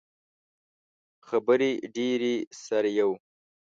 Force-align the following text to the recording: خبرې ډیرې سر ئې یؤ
خبرې 1.27 1.71
ډیرې 1.95 2.35
سر 2.63 2.83
ئې 2.87 2.91
یؤ 2.97 3.11